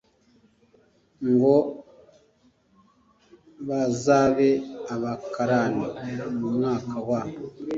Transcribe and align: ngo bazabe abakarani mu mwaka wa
ngo 1.29 1.55
bazabe 3.67 4.49
abakarani 4.93 5.85
mu 6.37 6.47
mwaka 6.55 6.95
wa 7.07 7.21